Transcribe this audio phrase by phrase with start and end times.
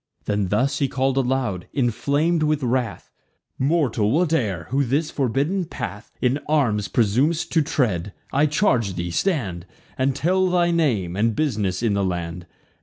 [0.25, 3.11] Then thus he call'd aloud, inflam'd with wrath:
[3.59, 9.67] "Mortal, whate'er, who this forbidden path In arms presum'st to tread, I charge thee, stand,
[9.99, 12.47] And tell thy name, and bus'ness in the land.